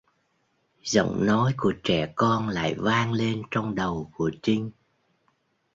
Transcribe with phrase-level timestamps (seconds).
[0.83, 4.71] Giọng nói của trẻ con lại vang lên trong đầu của Trinh